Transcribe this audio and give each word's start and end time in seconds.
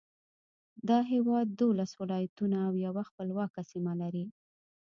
دا 0.89 0.99
هېواد 1.11 1.47
دولس 1.61 1.91
ولایتونه 2.01 2.57
او 2.67 2.73
یوه 2.85 3.03
خپلواکه 3.09 3.61
سیمه 3.71 3.93
لري. 4.01 4.25